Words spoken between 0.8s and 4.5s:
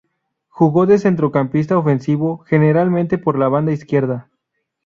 de centrocampista ofensivo, generalmente por la banda izquierda.